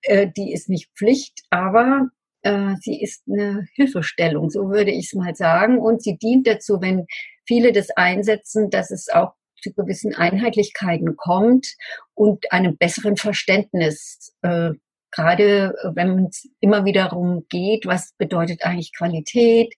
Äh, 0.01 0.27
die 0.35 0.53
ist 0.53 0.69
nicht 0.69 0.89
Pflicht, 0.95 1.41
aber 1.49 2.07
äh, 2.43 2.75
sie 2.79 3.01
ist 3.01 3.23
eine 3.29 3.67
Hilfestellung, 3.73 4.49
so 4.49 4.69
würde 4.69 4.91
ich 4.91 5.07
es 5.07 5.13
mal 5.13 5.35
sagen. 5.35 5.77
Und 5.77 6.01
sie 6.01 6.17
dient 6.17 6.47
dazu, 6.47 6.81
wenn 6.81 7.05
viele 7.45 7.73
das 7.73 7.89
einsetzen, 7.91 8.69
dass 8.69 8.91
es 8.91 9.09
auch 9.09 9.33
zu 9.61 9.73
gewissen 9.73 10.15
Einheitlichkeiten 10.15 11.17
kommt 11.17 11.75
und 12.13 12.51
einem 12.51 12.77
besseren 12.77 13.17
Verständnis 13.17 14.33
äh, 14.41 14.71
gerade 15.11 15.75
äh, 15.83 15.95
wenn 15.95 16.27
es 16.27 16.49
immer 16.59 16.85
wieder 16.85 17.03
darum 17.03 17.45
geht, 17.49 17.85
was 17.85 18.13
bedeutet 18.17 18.63
eigentlich 18.63 18.93
Qualität, 18.95 19.73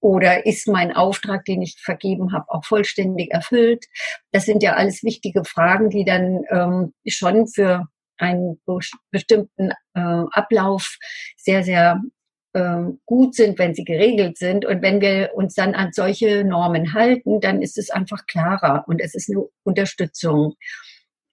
oder 0.00 0.46
ist 0.46 0.68
mein 0.68 0.94
Auftrag, 0.94 1.44
den 1.44 1.60
ich 1.62 1.76
vergeben 1.80 2.32
habe, 2.32 2.46
auch 2.48 2.64
vollständig 2.64 3.32
erfüllt? 3.32 3.86
Das 4.32 4.44
sind 4.44 4.62
ja 4.62 4.74
alles 4.74 5.02
wichtige 5.02 5.44
Fragen, 5.44 5.90
die 5.90 6.04
dann 6.04 6.44
ähm, 6.50 6.94
schon 7.06 7.48
für 7.48 7.88
einen 8.16 8.60
bestimmten 9.10 9.72
äh, 9.94 10.24
Ablauf 10.32 10.96
sehr, 11.36 11.64
sehr 11.64 12.00
äh, 12.52 12.84
gut 13.06 13.34
sind, 13.34 13.58
wenn 13.58 13.74
sie 13.74 13.84
geregelt 13.84 14.38
sind. 14.38 14.64
Und 14.64 14.82
wenn 14.82 15.00
wir 15.00 15.32
uns 15.34 15.54
dann 15.54 15.74
an 15.74 15.92
solche 15.92 16.44
Normen 16.44 16.94
halten, 16.94 17.40
dann 17.40 17.60
ist 17.62 17.78
es 17.78 17.90
einfach 17.90 18.26
klarer 18.26 18.84
und 18.86 19.00
es 19.00 19.14
ist 19.14 19.30
eine 19.30 19.44
Unterstützung. 19.64 20.54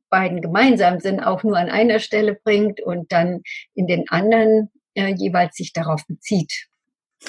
beiden 0.10 0.42
gemeinsam 0.42 1.00
sind, 1.00 1.20
auch 1.20 1.44
nur 1.44 1.58
an 1.58 1.70
einer 1.70 2.00
Stelle 2.00 2.40
bringt 2.44 2.80
und 2.82 3.12
dann 3.12 3.42
in 3.76 3.88
den 3.88 4.06
anderen 4.10 4.72
äh, 4.96 5.14
jeweils 5.14 5.58
sich 5.58 5.74
darauf 5.74 6.06
bezieht. 6.08 6.68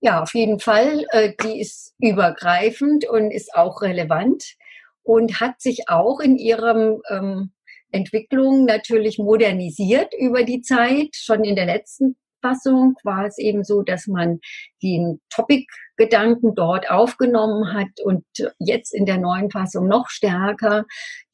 Ja, 0.00 0.22
auf 0.22 0.34
jeden 0.34 0.60
Fall. 0.60 1.04
Äh, 1.10 1.32
die 1.42 1.60
ist 1.60 1.94
übergreifend 1.98 3.08
und 3.08 3.30
ist 3.30 3.54
auch 3.54 3.82
relevant 3.82 4.56
und 5.02 5.40
hat 5.40 5.60
sich 5.60 5.88
auch 5.88 6.20
in 6.20 6.36
ihrem 6.36 7.02
ähm, 7.10 7.52
Entwicklung 7.90 8.64
natürlich 8.64 9.18
modernisiert 9.18 10.12
über 10.18 10.44
die 10.44 10.60
Zeit. 10.60 11.10
Schon 11.14 11.44
in 11.44 11.56
der 11.56 11.66
letzten 11.66 12.16
Fassung 12.40 12.94
war 13.02 13.26
es 13.26 13.38
eben 13.38 13.64
so, 13.64 13.82
dass 13.82 14.06
man 14.06 14.38
den 14.82 15.20
Topic-Gedanken 15.30 16.54
dort 16.54 16.90
aufgenommen 16.90 17.72
hat 17.72 17.88
und 18.04 18.24
jetzt 18.58 18.94
in 18.94 19.06
der 19.06 19.18
neuen 19.18 19.50
Fassung 19.50 19.88
noch 19.88 20.08
stärker 20.08 20.84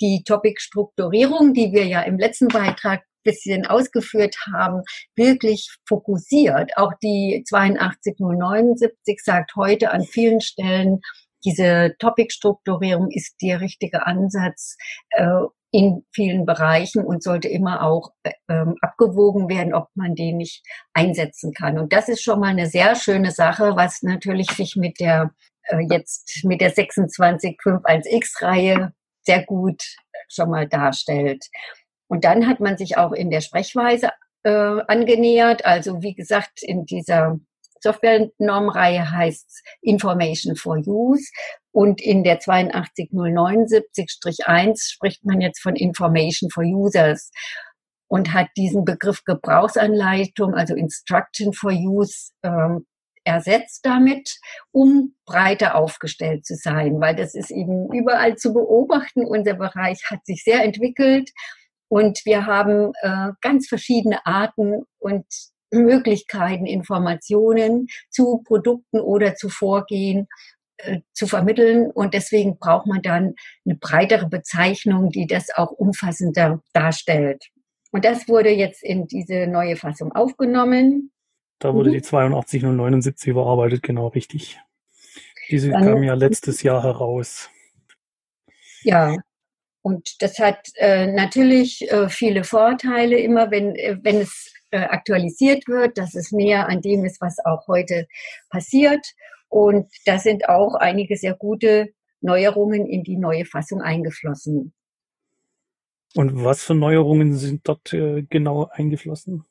die 0.00 0.22
Topic-Strukturierung, 0.24 1.52
die 1.52 1.72
wir 1.72 1.86
ja 1.86 2.02
im 2.02 2.18
letzten 2.18 2.48
Beitrag 2.48 3.02
bisschen 3.24 3.66
ausgeführt 3.66 4.36
haben, 4.52 4.82
wirklich 5.16 5.74
fokussiert. 5.88 6.76
Auch 6.76 6.92
die 7.02 7.42
82079 7.50 9.18
sagt 9.24 9.56
heute 9.56 9.90
an 9.90 10.02
vielen 10.02 10.40
Stellen, 10.40 11.00
diese 11.44 11.94
Topic-Strukturierung 11.98 13.10
ist 13.10 13.36
der 13.42 13.60
richtige 13.60 14.06
Ansatz, 14.06 14.76
äh, 15.10 15.42
in 15.74 16.06
vielen 16.12 16.46
Bereichen 16.46 17.04
und 17.04 17.24
sollte 17.24 17.48
immer 17.48 17.82
auch 17.82 18.12
ähm, 18.48 18.76
abgewogen 18.80 19.48
werden, 19.48 19.74
ob 19.74 19.88
man 19.96 20.14
den 20.14 20.36
nicht 20.36 20.64
einsetzen 20.92 21.52
kann. 21.52 21.80
Und 21.80 21.92
das 21.92 22.08
ist 22.08 22.22
schon 22.22 22.38
mal 22.38 22.50
eine 22.50 22.68
sehr 22.68 22.94
schöne 22.94 23.32
Sache, 23.32 23.74
was 23.74 24.02
natürlich 24.02 24.48
sich 24.52 24.76
mit 24.76 25.00
der 25.00 25.32
äh, 25.64 25.84
jetzt 25.90 26.44
mit 26.44 26.60
der 26.60 26.72
2651X-Reihe 26.72 28.92
sehr 29.22 29.44
gut 29.44 29.82
schon 30.28 30.50
mal 30.50 30.68
darstellt. 30.68 31.44
Und 32.06 32.24
dann 32.24 32.46
hat 32.46 32.60
man 32.60 32.76
sich 32.76 32.96
auch 32.96 33.10
in 33.10 33.30
der 33.30 33.40
Sprechweise 33.40 34.10
äh, 34.44 34.50
angenähert. 34.50 35.64
Also 35.64 36.02
wie 36.02 36.14
gesagt, 36.14 36.62
in 36.62 36.86
dieser 36.86 37.40
Software-Normreihe 37.84 39.10
heißt 39.10 39.62
Information 39.82 40.56
for 40.56 40.78
Use. 40.78 41.30
Und 41.72 42.00
in 42.00 42.24
der 42.24 42.40
82079-1 42.40 44.92
spricht 44.92 45.24
man 45.24 45.40
jetzt 45.40 45.60
von 45.60 45.76
Information 45.76 46.50
for 46.50 46.64
Users 46.64 47.30
und 48.08 48.32
hat 48.32 48.48
diesen 48.56 48.84
Begriff 48.84 49.22
Gebrauchsanleitung, 49.24 50.54
also 50.54 50.74
Instruction 50.74 51.52
for 51.52 51.70
Use, 51.72 52.30
ähm, 52.42 52.86
ersetzt 53.24 53.80
damit, 53.84 54.38
um 54.70 55.14
breiter 55.24 55.74
aufgestellt 55.74 56.44
zu 56.44 56.56
sein, 56.56 57.00
weil 57.00 57.16
das 57.16 57.34
ist 57.34 57.50
eben 57.50 57.90
überall 57.92 58.36
zu 58.36 58.52
beobachten. 58.52 59.24
Unser 59.24 59.54
Bereich 59.54 59.98
hat 60.10 60.24
sich 60.26 60.44
sehr 60.44 60.62
entwickelt 60.62 61.30
und 61.88 62.20
wir 62.24 62.46
haben 62.46 62.92
äh, 63.02 63.30
ganz 63.40 63.66
verschiedene 63.66 64.24
Arten 64.26 64.84
und 64.98 65.26
Möglichkeiten, 65.82 66.66
Informationen 66.66 67.88
zu 68.10 68.42
Produkten 68.44 69.00
oder 69.00 69.34
zu 69.34 69.48
Vorgehen 69.48 70.28
äh, 70.78 71.00
zu 71.12 71.26
vermitteln. 71.26 71.90
Und 71.90 72.14
deswegen 72.14 72.58
braucht 72.58 72.86
man 72.86 73.02
dann 73.02 73.34
eine 73.64 73.76
breitere 73.76 74.28
Bezeichnung, 74.28 75.10
die 75.10 75.26
das 75.26 75.50
auch 75.54 75.70
umfassender 75.70 76.62
darstellt. 76.72 77.44
Und 77.90 78.04
das 78.04 78.28
wurde 78.28 78.50
jetzt 78.50 78.82
in 78.82 79.06
diese 79.06 79.46
neue 79.46 79.76
Fassung 79.76 80.12
aufgenommen. 80.12 81.12
Da 81.60 81.72
wurde 81.72 81.90
mhm. 81.90 81.94
die 81.94 82.02
82079 82.02 83.28
überarbeitet, 83.28 83.82
genau 83.82 84.08
richtig. 84.08 84.58
Diese 85.50 85.70
dann, 85.70 85.84
kam 85.84 86.02
ja 86.02 86.14
letztes 86.14 86.62
Jahr 86.62 86.82
heraus. 86.82 87.50
Ja, 88.82 89.16
und 89.86 90.22
das 90.22 90.38
hat 90.38 90.70
äh, 90.76 91.06
natürlich 91.06 91.90
äh, 91.92 92.08
viele 92.08 92.42
Vorteile 92.42 93.18
immer, 93.18 93.50
wenn, 93.50 93.76
äh, 93.76 93.98
wenn 94.00 94.16
es 94.16 94.50
aktualisiert 94.78 95.66
wird, 95.68 95.98
dass 95.98 96.14
es 96.14 96.32
näher 96.32 96.68
an 96.68 96.80
dem 96.80 97.04
ist, 97.04 97.20
was 97.20 97.44
auch 97.44 97.66
heute 97.68 98.06
passiert. 98.50 99.14
Und 99.48 99.86
da 100.06 100.18
sind 100.18 100.48
auch 100.48 100.74
einige 100.74 101.16
sehr 101.16 101.34
gute 101.34 101.92
Neuerungen 102.20 102.86
in 102.86 103.04
die 103.04 103.16
neue 103.16 103.44
Fassung 103.44 103.82
eingeflossen. 103.82 104.72
Und 106.14 106.44
was 106.44 106.62
für 106.62 106.74
Neuerungen 106.74 107.34
sind 107.36 107.68
dort 107.68 107.92
äh, 107.92 108.22
genau 108.22 108.68
eingeflossen? 108.72 109.44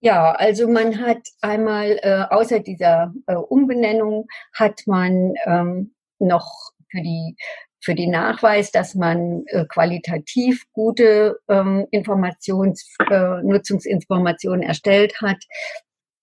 Ja, 0.00 0.32
also 0.32 0.66
man 0.66 0.98
hat 1.00 1.18
einmal 1.42 1.98
äh, 2.02 2.24
außer 2.30 2.60
dieser 2.60 3.12
äh, 3.26 3.34
Umbenennung 3.34 4.28
hat 4.54 4.82
man 4.86 5.34
ähm, 5.44 5.94
noch 6.18 6.72
für 6.90 7.02
die 7.02 7.36
für 7.82 7.94
den 7.94 8.10
Nachweis, 8.10 8.70
dass 8.70 8.94
man 8.94 9.44
äh, 9.46 9.64
qualitativ 9.66 10.64
gute 10.72 11.38
ähm, 11.48 11.86
Informations, 11.90 12.94
äh, 13.10 13.42
Nutzungsinformationen 13.42 14.62
erstellt 14.62 15.20
hat, 15.20 15.38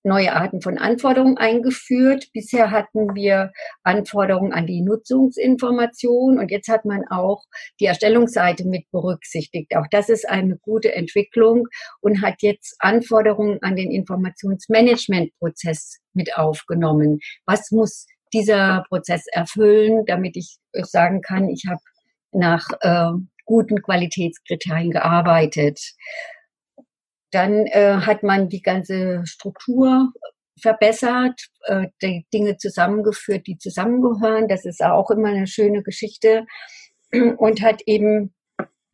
neue 0.08 0.34
Arten 0.34 0.62
von 0.62 0.80
Anforderungen 0.80 1.38
eingeführt. 1.38 2.30
Bisher 2.34 2.72
hatten 2.72 3.14
wir 3.14 3.52
Anforderungen 3.84 4.54
an 4.54 4.66
die 4.66 4.82
Nutzungsinformation 4.82 6.40
und 6.40 6.50
jetzt 6.50 6.70
hat 6.70 6.86
man 6.86 7.04
auch 7.10 7.44
die 7.80 7.86
Erstellungsseite 7.86 8.66
mit 8.66 8.90
berücksichtigt. 8.92 9.76
Auch 9.76 9.86
das 9.92 10.10
ist 10.10 10.28
eine 10.28 10.58
gute 10.58 10.96
Entwicklung 10.96 11.68
und 12.00 12.24
hat 12.24 12.42
jetzt 12.42 12.76
Anforderungen 12.80 13.60
an 13.62 13.76
den 13.76 13.92
Informationsmanagementprozess 13.92 16.00
mit 16.14 16.36
aufgenommen. 16.38 17.20
Was 17.46 17.70
muss 17.72 18.08
dieser 18.34 18.84
Prozess 18.90 19.26
erfüllen, 19.32 20.06
damit 20.06 20.38
ich 20.38 20.58
sagen 20.74 21.22
kann, 21.22 21.50
ich 21.50 21.66
habe 21.68 21.82
nach 22.32 22.68
äh, 22.82 23.12
guten 23.46 23.82
Qualitätskriterien 23.82 24.92
gearbeitet. 24.92 25.80
Dann 27.32 27.66
äh, 27.68 27.98
hat 28.02 28.24
man 28.24 28.50
die 28.50 28.62
ganze 28.62 29.26
Struktur 29.26 30.12
verbessert, 30.62 31.48
äh, 31.64 31.88
die 32.02 32.26
Dinge 32.34 32.58
zusammengeführt, 32.58 33.48
die 33.48 33.58
zusammengehören. 33.58 34.48
Das 34.48 34.66
ist 34.66 34.84
auch 34.84 35.10
immer 35.12 35.30
eine 35.30 35.48
schöne 35.48 35.84
Geschichte 35.84 36.46
und 37.38 37.62
hat 37.62 37.82
eben 37.86 38.34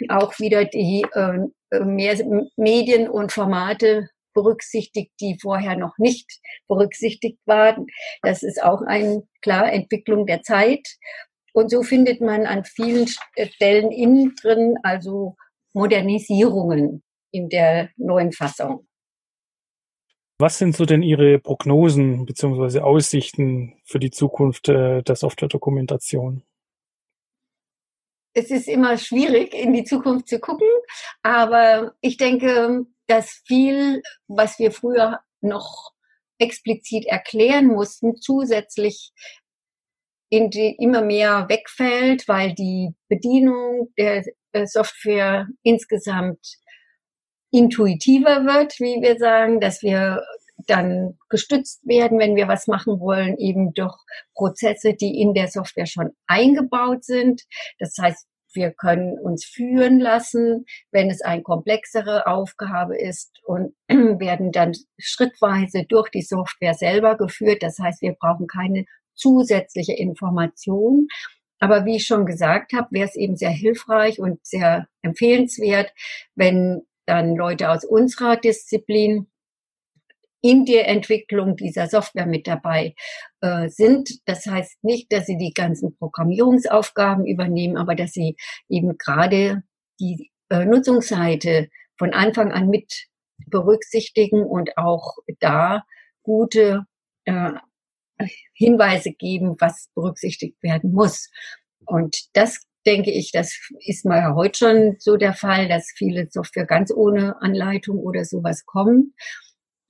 auch 0.10 0.40
wieder 0.40 0.66
die 0.66 1.06
äh, 1.14 1.84
mehr 1.84 2.18
Medien 2.56 3.10
und 3.10 3.32
Formate 3.32 4.10
berücksichtigt, 4.34 5.12
die 5.20 5.38
vorher 5.42 5.78
noch 5.78 5.98
nicht 5.98 6.30
berücksichtigt 6.68 7.40
waren. 7.46 7.88
Das 8.22 8.44
ist 8.44 8.62
auch 8.62 8.82
eine 8.82 9.24
klare 9.42 9.72
Entwicklung 9.72 10.26
der 10.26 10.42
Zeit. 10.42 10.88
Und 11.54 11.70
so 11.70 11.84
findet 11.84 12.20
man 12.20 12.46
an 12.46 12.66
vielen 12.66 13.08
Stellen 13.08 13.92
innen 13.92 14.34
drin 14.42 14.76
also 14.84 15.36
Modernisierungen 15.74 17.04
in 17.32 17.50
der 17.50 17.90
neuen 17.98 18.32
Fassung. 18.32 18.88
Was 20.40 20.58
sind 20.58 20.76
so 20.76 20.86
denn 20.86 21.04
Ihre 21.04 21.40
Prognosen 21.40 22.26
bzw. 22.26 22.80
Aussichten 22.80 23.76
für 23.86 24.00
die 24.00 24.12
Zukunft 24.12 24.68
äh, 24.68 25.04
der 25.04 25.16
Software-Dokumentation? 25.16 26.44
Es 28.36 28.50
ist 28.50 28.68
immer 28.68 28.98
schwierig, 28.98 29.54
in 29.54 29.74
die 29.74 29.84
Zukunft 29.84 30.28
zu 30.28 30.40
gucken, 30.40 30.68
aber 31.22 31.94
ich 32.02 32.18
denke, 32.18 32.86
dass 33.08 33.42
viel, 33.46 34.02
was 34.28 34.60
wir 34.60 34.72
früher 34.72 35.20
noch 35.42 35.92
explizit 36.38 37.06
erklären 37.06 37.68
mussten, 37.68 38.16
zusätzlich 38.18 39.12
in 40.30 40.50
die 40.50 40.76
immer 40.80 41.02
mehr 41.02 41.48
wegfällt, 41.48 42.28
weil 42.28 42.54
die 42.54 42.96
Bedienung 43.08 43.94
der 43.98 44.24
Software 44.66 45.48
insgesamt 45.62 46.58
intuitiver 47.52 48.46
wird, 48.46 48.80
wie 48.80 49.00
wir 49.02 49.18
sagen, 49.20 49.60
dass 49.60 49.84
wir 49.84 50.24
dann 50.66 51.20
gestützt 51.30 51.86
werden, 51.86 52.18
wenn 52.20 52.36
wir 52.36 52.48
was 52.48 52.68
machen 52.68 53.00
wollen, 53.00 53.38
eben 53.38 53.74
durch 53.74 53.96
Prozesse, 54.34 54.94
die 54.94 55.20
in 55.22 55.34
der 55.34 55.50
Software 55.50 55.86
schon 55.86 56.16
eingebaut 56.26 57.04
sind. 57.04 57.44
Das 57.80 57.96
heißt, 58.00 58.26
wir 58.54 58.72
können 58.72 59.18
uns 59.20 59.46
führen 59.46 60.00
lassen, 60.00 60.66
wenn 60.92 61.10
es 61.10 61.22
eine 61.22 61.42
komplexere 61.42 62.28
Aufgabe 62.28 62.98
ist 62.98 63.40
und 63.46 63.76
werden 63.88 64.52
dann 64.52 64.74
schrittweise 64.98 65.86
durch 65.88 66.10
die 66.10 66.22
Software 66.22 66.74
selber 66.74 67.18
geführt. 67.18 67.64
Das 67.64 67.80
heißt, 67.80 68.02
wir 68.02 68.14
brauchen 68.14 68.48
keine 68.48 68.86
zusätzliche 69.16 69.94
Information. 69.94 71.08
Aber 71.60 71.86
wie 71.86 71.96
ich 71.96 72.06
schon 72.06 72.26
gesagt 72.26 72.74
habe, 72.74 72.88
wäre 72.92 73.08
es 73.08 73.16
eben 73.16 73.38
sehr 73.38 73.52
hilfreich 73.52 74.20
und 74.20 74.46
sehr 74.46 74.88
empfehlenswert, 75.02 75.94
wenn 76.36 76.82
dann 77.06 77.36
Leute 77.36 77.70
aus 77.70 77.86
unserer 77.86 78.38
Disziplin 78.38 79.28
in 80.44 80.66
der 80.66 80.90
Entwicklung 80.90 81.56
dieser 81.56 81.88
Software 81.88 82.26
mit 82.26 82.48
dabei 82.48 82.94
äh, 83.40 83.70
sind. 83.70 84.20
Das 84.26 84.46
heißt 84.46 84.84
nicht, 84.84 85.12
dass 85.12 85.26
sie 85.26 85.38
die 85.38 85.54
ganzen 85.54 85.96
Programmierungsaufgaben 85.96 87.26
übernehmen, 87.26 87.78
aber 87.78 87.96
dass 87.96 88.12
sie 88.12 88.36
eben 88.68 88.98
gerade 88.98 89.64
die 90.02 90.32
äh, 90.50 90.66
Nutzungsseite 90.66 91.70
von 91.98 92.14
Anfang 92.14 92.52
an 92.52 92.70
mit 92.70 93.08
berücksichtigen 93.48 94.44
und 94.44 94.78
auch 94.78 95.16
da 95.40 95.84
gute 96.24 96.86
äh, 97.24 97.54
Hinweise 98.54 99.14
geben, 99.14 99.56
was 99.60 99.90
berücksichtigt 99.96 100.62
werden 100.62 100.92
muss. 100.92 101.30
Und 101.86 102.18
das 102.34 102.66
denke 102.86 103.12
ich, 103.12 103.32
das 103.32 103.58
ist 103.80 104.06
mal 104.06 104.36
heute 104.36 104.58
schon 104.58 104.96
so 105.00 105.16
der 105.16 105.34
Fall, 105.34 105.70
dass 105.70 105.94
viele 105.96 106.28
Software 106.30 106.66
ganz 106.66 106.92
ohne 106.94 107.42
Anleitung 107.42 107.98
oder 108.00 108.26
sowas 108.26 108.66
kommen. 108.66 109.14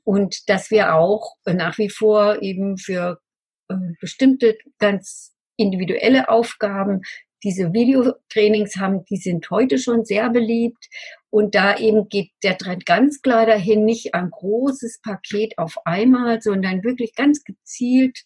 Und 0.04 0.50
dass 0.50 0.72
wir 0.72 0.96
auch 0.96 1.36
nach 1.46 1.78
wie 1.78 1.90
vor 1.90 2.42
eben 2.42 2.78
für 2.78 3.20
äh, 3.70 3.76
bestimmte 4.00 4.58
ganz 4.80 5.34
individuelle 5.56 6.30
Aufgaben 6.30 7.04
diese 7.44 7.74
Videotrainings 7.74 8.78
haben, 8.78 9.06
die 9.06 9.18
sind 9.18 9.50
heute 9.50 9.78
schon 9.78 10.06
sehr 10.06 10.30
beliebt. 10.30 10.88
Und 11.30 11.56
da 11.56 11.78
eben 11.78 12.08
geht 12.10 12.32
der 12.42 12.58
Trend 12.58 12.86
ganz 12.86 13.22
klar 13.22 13.46
dahin, 13.46 13.86
nicht 13.86 14.14
ein 14.14 14.30
großes 14.30 15.02
Paket 15.02 15.58
auf 15.58 15.76
einmal, 15.86 16.42
sondern 16.42 16.84
wirklich 16.84 17.16
ganz 17.16 17.44
gezielt 17.44 18.24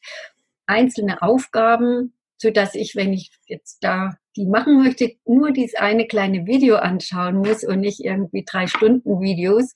einzelne 0.68 1.22
Aufgaben, 1.22 2.14
so 2.38 2.52
dass 2.52 2.76
ich, 2.76 2.96
wenn 2.96 3.14
ich 3.14 3.32
jetzt 3.48 3.80
da 3.82 4.18
die 4.36 4.46
machen 4.46 4.84
möchte, 4.84 5.14
nur 5.26 5.52
dieses 5.52 5.76
eine 5.76 6.06
kleine 6.06 6.46
Video 6.46 6.76
anschauen 6.76 7.38
muss 7.38 7.64
und 7.64 7.80
nicht 7.80 8.02
irgendwie 8.02 8.44
drei 8.46 8.68
Stunden 8.68 9.20
Videos 9.20 9.74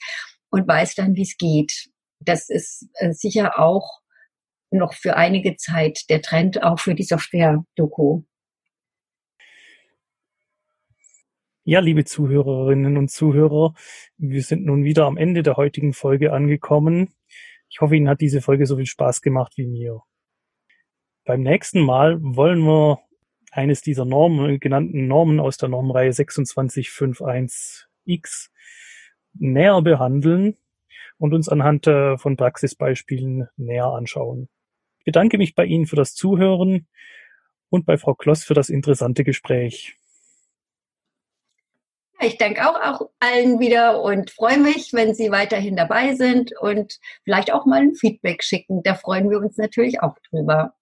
und 0.52 0.68
weiß 0.68 0.96
dann, 0.96 1.16
wie 1.16 1.24
es 1.24 1.38
geht. 1.38 1.90
Das 2.24 2.50
ist 2.50 2.88
äh, 2.94 3.14
sicher 3.14 3.60
auch 3.60 4.02
noch 4.70 4.94
für 4.94 5.18
einige 5.18 5.58
Zeit 5.58 6.10
der 6.10 6.22
Trend, 6.22 6.64
auch 6.64 6.80
für 6.80 6.96
die 6.96 7.04
Software-Doku. 7.04 8.24
Ja, 11.64 11.80
liebe 11.80 12.06
Zuhörerinnen 12.06 12.98
und 12.98 13.12
Zuhörer, 13.12 13.76
wir 14.18 14.42
sind 14.42 14.66
nun 14.66 14.84
wieder 14.84 15.06
am 15.06 15.18
Ende 15.18 15.44
der 15.44 15.58
heutigen 15.58 15.94
Folge 15.94 16.34
angekommen. 16.34 17.14
Ich 17.70 17.82
hoffe, 17.82 17.96
Ihnen 17.96 18.10
hat 18.10 18.22
diese 18.22 18.42
Folge 18.42 18.66
so 18.66 18.78
viel 18.78 18.86
Spaß 18.86 19.22
gemacht 19.22 19.54
wie 19.58 19.68
mir. 19.68 20.02
Beim 21.24 21.42
nächsten 21.42 21.82
Mal 21.82 22.18
wollen 22.22 22.62
wir 22.62 23.00
eines 23.52 23.82
dieser 23.82 24.06
Normen, 24.06 24.60
genannten 24.60 25.08
Normen 25.08 25.40
aus 25.40 25.58
der 25.58 25.70
Normreihe 25.70 26.12
2651X 26.12 28.50
näher 29.34 29.82
behandeln 29.82 30.58
und 31.22 31.36
uns 31.36 31.50
anhand 31.50 31.86
äh, 31.86 32.18
von 32.18 32.36
Praxisbeispielen 32.36 33.48
näher 33.56 33.86
anschauen. 33.86 34.50
Ich 34.98 35.06
bedanke 35.06 35.38
mich 35.38 35.54
bei 35.54 35.66
Ihnen 35.66 35.86
für 35.86 35.96
das 35.96 36.16
Zuhören 36.16 36.88
und 37.70 37.86
bei 37.86 37.98
Frau 37.98 38.16
Kloss 38.16 38.44
für 38.44 38.56
das 38.56 38.70
interessante 38.70 39.24
Gespräch. 39.24 39.96
Ich 42.24 42.38
danke 42.38 42.68
auch, 42.68 42.76
auch 42.82 43.10
allen 43.20 43.60
wieder 43.60 44.02
und 44.02 44.32
freue 44.32 44.60
mich, 44.60 44.94
wenn 44.94 45.14
Sie 45.14 45.32
weiterhin 45.32 45.76
dabei 45.76 46.16
sind 46.16 46.54
und 46.60 47.00
vielleicht 47.24 47.54
auch 47.54 47.68
mal 47.68 47.82
ein 47.82 47.94
Feedback 47.94 48.44
schicken. 48.44 48.82
Da 48.84 48.96
freuen 48.96 49.30
wir 49.30 49.38
uns 49.38 49.58
natürlich 49.58 50.02
auch 50.02 50.18
drüber. 50.30 50.74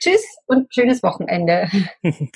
Tschüss 0.00 0.24
und 0.46 0.72
schönes 0.74 1.02
Wochenende. 1.04 1.68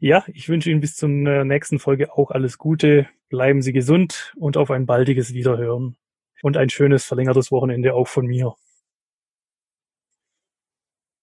Ja, 0.00 0.24
ich 0.32 0.48
wünsche 0.48 0.70
Ihnen 0.70 0.80
bis 0.80 0.96
zur 0.96 1.08
nächsten 1.08 1.78
Folge 1.80 2.12
auch 2.12 2.30
alles 2.30 2.58
Gute. 2.58 3.08
Bleiben 3.28 3.62
Sie 3.62 3.72
gesund 3.72 4.32
und 4.36 4.56
auf 4.56 4.70
ein 4.70 4.86
baldiges 4.86 5.34
Wiederhören. 5.34 5.96
Und 6.44 6.58
ein 6.58 6.68
schönes 6.68 7.06
verlängertes 7.06 7.50
Wochenende 7.50 7.94
auch 7.94 8.06
von 8.06 8.26
mir. 8.26 8.54